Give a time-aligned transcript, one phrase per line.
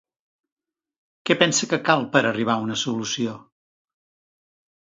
[1.29, 3.37] Què pensa que cal per arribar a una solució?